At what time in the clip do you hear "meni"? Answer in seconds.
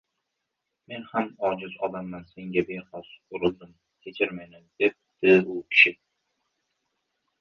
4.41-4.65